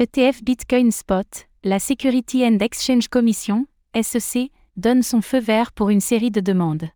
ETF 0.00 0.44
Bitcoin 0.44 0.92
Spot, 0.92 1.26
la 1.64 1.80
Security 1.80 2.44
and 2.44 2.58
Exchange 2.60 3.08
Commission, 3.08 3.66
SEC, 4.00 4.52
donne 4.76 5.02
son 5.02 5.20
feu 5.20 5.40
vert 5.40 5.72
pour 5.72 5.90
une 5.90 6.00
série 6.00 6.30
de 6.30 6.38
demandes. 6.38 6.88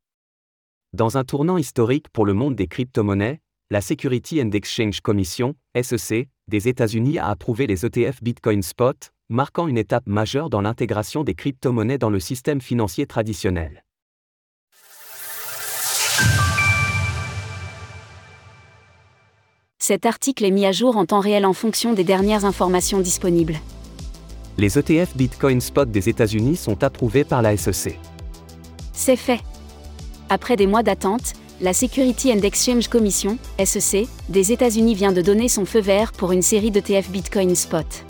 Dans 0.93 1.19
un 1.19 1.25
tournant 1.25 1.59
historique 1.59 2.09
pour 2.11 2.25
le 2.25 2.33
monde 2.33 2.55
des 2.55 2.69
crypto-monnaies, 2.69 3.41
la 3.73 3.81
Security 3.81 4.41
and 4.41 4.53
Exchange 4.53 5.01
Commission, 5.01 5.57
SEC, 5.75 6.29
des 6.47 6.69
États-Unis 6.69 7.19
a 7.19 7.27
approuvé 7.27 7.67
les 7.67 7.85
ETF 7.85 8.23
Bitcoin 8.23 8.63
Spot, 8.63 9.11
marquant 9.29 9.67
une 9.67 9.79
étape 9.79 10.07
majeure 10.07 10.49
dans 10.49 10.61
l'intégration 10.61 11.25
des 11.25 11.35
crypto-monnaies 11.35 11.99
dans 11.99 12.11
le 12.11 12.21
système 12.21 12.61
financier 12.61 13.07
traditionnel. 13.07 13.83
Cet 19.85 20.07
article 20.07 20.45
est 20.45 20.53
mis 20.53 20.65
à 20.65 20.71
jour 20.71 20.97
en 20.97 21.07
temps 21.07 21.19
réel 21.19 21.45
en 21.45 21.53
fonction 21.53 21.93
des 21.93 22.05
dernières 22.05 22.45
informations 22.45 23.01
disponibles. 23.01 23.59
Les 24.57 24.79
ETF 24.79 25.17
Bitcoin 25.17 25.61
Spot 25.61 25.91
des 25.91 26.09
États-Unis 26.09 26.55
sont 26.55 26.85
approuvés 26.85 27.25
par 27.25 27.43
la 27.43 27.57
SEC. 27.57 27.99
C'est 28.93 29.17
fait. 29.17 29.41
Après 30.29 30.55
des 30.55 30.69
mois 30.69 30.85
d'attente, 30.85 31.33
la 31.61 31.73
Security 31.73 32.33
and 32.33 32.43
Exchange 32.43 32.87
Commission, 32.87 33.39
SEC, 33.59 34.07
des 34.29 34.53
États-Unis 34.53 34.95
vient 34.95 35.11
de 35.11 35.21
donner 35.21 35.49
son 35.49 35.65
feu 35.65 35.81
vert 35.81 36.13
pour 36.13 36.31
une 36.31 36.43
série 36.43 36.71
d'ETF 36.71 37.11
Bitcoin 37.11 37.57
Spot. 37.57 38.05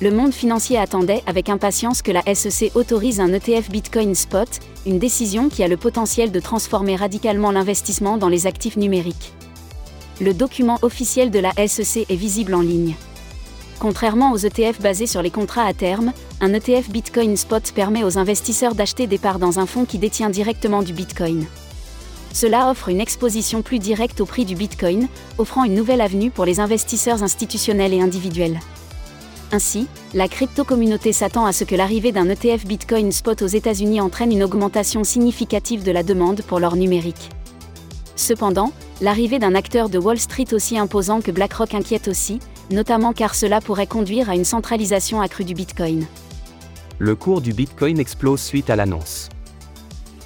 Le 0.00 0.12
monde 0.12 0.32
financier 0.32 0.78
attendait 0.78 1.24
avec 1.26 1.48
impatience 1.48 2.02
que 2.02 2.12
la 2.12 2.22
SEC 2.32 2.70
autorise 2.76 3.18
un 3.18 3.32
ETF 3.32 3.68
Bitcoin 3.68 4.14
Spot, 4.14 4.48
une 4.86 5.00
décision 5.00 5.48
qui 5.48 5.64
a 5.64 5.68
le 5.68 5.76
potentiel 5.76 6.30
de 6.30 6.38
transformer 6.38 6.94
radicalement 6.94 7.50
l'investissement 7.50 8.16
dans 8.16 8.28
les 8.28 8.46
actifs 8.46 8.76
numériques 8.76 9.32
le 10.20 10.34
document 10.34 10.78
officiel 10.82 11.30
de 11.30 11.38
la 11.38 11.52
SEC 11.66 12.06
est 12.08 12.16
visible 12.16 12.54
en 12.54 12.60
ligne. 12.60 12.94
Contrairement 13.78 14.32
aux 14.32 14.38
ETF 14.38 14.80
basés 14.80 15.06
sur 15.06 15.22
les 15.22 15.30
contrats 15.30 15.66
à 15.66 15.74
terme, 15.74 16.12
un 16.40 16.54
ETF 16.54 16.90
Bitcoin 16.90 17.36
Spot 17.36 17.72
permet 17.72 18.04
aux 18.04 18.18
investisseurs 18.18 18.74
d'acheter 18.74 19.06
des 19.06 19.18
parts 19.18 19.38
dans 19.38 19.58
un 19.58 19.66
fonds 19.66 19.84
qui 19.84 19.98
détient 19.98 20.30
directement 20.30 20.82
du 20.82 20.92
Bitcoin. 20.92 21.46
Cela 22.32 22.70
offre 22.70 22.88
une 22.88 23.00
exposition 23.00 23.62
plus 23.62 23.78
directe 23.78 24.20
au 24.20 24.26
prix 24.26 24.44
du 24.44 24.56
Bitcoin, 24.56 25.08
offrant 25.38 25.64
une 25.64 25.74
nouvelle 25.74 26.00
avenue 26.00 26.30
pour 26.30 26.44
les 26.44 26.60
investisseurs 26.60 27.22
institutionnels 27.22 27.94
et 27.94 28.00
individuels. 28.00 28.58
Ainsi, 29.52 29.86
la 30.14 30.26
crypto-communauté 30.26 31.12
s'attend 31.12 31.46
à 31.46 31.52
ce 31.52 31.62
que 31.62 31.76
l'arrivée 31.76 32.10
d'un 32.10 32.28
ETF 32.28 32.66
Bitcoin 32.66 33.12
Spot 33.12 33.40
aux 33.42 33.46
États-Unis 33.46 34.00
entraîne 34.00 34.32
une 34.32 34.42
augmentation 34.42 35.04
significative 35.04 35.84
de 35.84 35.92
la 35.92 36.02
demande 36.02 36.42
pour 36.42 36.58
l'or 36.58 36.74
numérique. 36.74 37.30
Cependant, 38.16 38.72
l'arrivée 39.00 39.38
d'un 39.38 39.54
acteur 39.54 39.88
de 39.88 39.98
Wall 39.98 40.18
Street 40.18 40.46
aussi 40.52 40.78
imposant 40.78 41.20
que 41.20 41.30
BlackRock 41.30 41.74
inquiète 41.74 42.08
aussi, 42.08 42.38
notamment 42.70 43.12
car 43.12 43.34
cela 43.34 43.60
pourrait 43.60 43.86
conduire 43.86 44.30
à 44.30 44.34
une 44.34 44.44
centralisation 44.44 45.20
accrue 45.20 45.44
du 45.44 45.54
Bitcoin. 45.54 46.06
Le 46.98 47.16
cours 47.16 47.40
du 47.40 47.52
Bitcoin 47.52 47.98
explose 47.98 48.40
suite 48.40 48.70
à 48.70 48.76
l'annonce. 48.76 49.28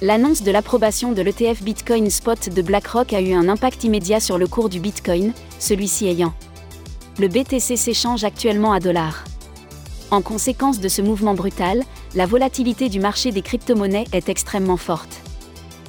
L'annonce 0.01 0.43
de 0.43 0.51
l'approbation 0.51 1.11
de 1.11 1.21
l'ETF 1.21 1.61
Bitcoin 1.61 2.09
Spot 2.09 2.49
de 2.49 2.61
BlackRock 2.61 3.11
a 3.11 3.21
eu 3.21 3.33
un 3.33 3.49
impact 3.49 3.83
immédiat 3.83 4.21
sur 4.21 4.37
le 4.37 4.47
cours 4.47 4.69
du 4.69 4.79
Bitcoin, 4.79 5.33
celui-ci 5.59 6.07
ayant. 6.07 6.33
Le 7.19 7.27
BTC 7.27 7.75
s'échange 7.75 8.23
actuellement 8.23 8.71
à 8.71 8.79
dollars. 8.79 9.25
En 10.09 10.21
conséquence 10.21 10.79
de 10.79 10.87
ce 10.87 11.01
mouvement 11.01 11.33
brutal, 11.33 11.83
la 12.15 12.25
volatilité 12.25 12.87
du 12.87 12.99
marché 12.99 13.31
des 13.31 13.41
crypto-monnaies 13.41 14.05
est 14.13 14.29
extrêmement 14.29 14.77
forte. 14.77 15.21